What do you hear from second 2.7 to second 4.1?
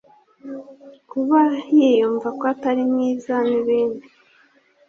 mwiza n’ibindi